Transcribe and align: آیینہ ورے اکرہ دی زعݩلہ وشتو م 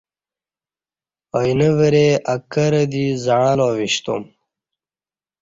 آیینہ 1.37 1.69
ورے 1.77 2.07
اکرہ 2.33 2.83
دی 2.91 3.05
زعݩلہ 3.23 3.69
وشتو 3.77 4.15
م 4.21 4.23